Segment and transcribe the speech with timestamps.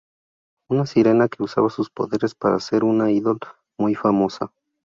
[0.71, 3.37] Una sirena que usa sus poderes para ser una idol
[3.77, 4.51] muy famosa.